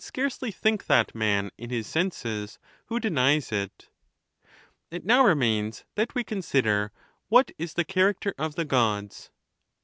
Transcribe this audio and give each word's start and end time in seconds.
scarcely 0.03 0.49
think 0.49 0.87
that 0.87 1.13
man 1.13 1.51
in 1.59 1.69
his 1.69 1.85
senses 1.85 2.57
who 2.87 2.99
denies 2.99 3.51
it. 3.51 3.87
XVII. 3.87 4.47
It 4.97 5.05
now 5.05 5.23
remains 5.23 5.85
that 5.93 6.15
we 6.15 6.23
consider 6.23 6.91
what 7.29 7.51
is 7.59 7.75
the 7.75 7.85
character 7.85 8.33
of 8.35 8.55
the 8.55 8.65
Gods. 8.65 9.29